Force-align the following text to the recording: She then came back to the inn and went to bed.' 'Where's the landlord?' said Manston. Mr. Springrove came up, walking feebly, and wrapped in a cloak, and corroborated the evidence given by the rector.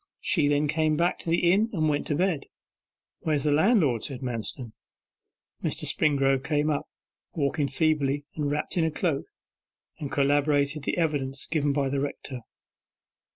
She 0.19 0.47
then 0.47 0.67
came 0.67 0.97
back 0.97 1.19
to 1.19 1.29
the 1.29 1.51
inn 1.53 1.69
and 1.73 1.87
went 1.87 2.07
to 2.07 2.15
bed.' 2.15 2.47
'Where's 3.19 3.43
the 3.43 3.51
landlord?' 3.51 4.03
said 4.03 4.21
Manston. 4.21 4.71
Mr. 5.63 5.85
Springrove 5.85 6.43
came 6.43 6.71
up, 6.71 6.89
walking 7.33 7.67
feebly, 7.67 8.25
and 8.33 8.49
wrapped 8.49 8.77
in 8.77 8.83
a 8.83 8.89
cloak, 8.89 9.25
and 9.99 10.11
corroborated 10.11 10.85
the 10.85 10.97
evidence 10.97 11.45
given 11.45 11.71
by 11.71 11.87
the 11.87 11.99
rector. 11.99 12.39